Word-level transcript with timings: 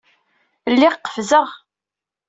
Lliɣ 0.73 0.93
qefzeɣ. 0.97 1.47